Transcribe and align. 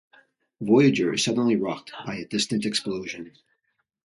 "Voyager" 0.59 1.13
is 1.13 1.23
suddenly 1.23 1.55
rocked 1.55 1.91
by 2.07 2.15
a 2.15 2.25
distant 2.25 2.65
explosion. 2.65 3.33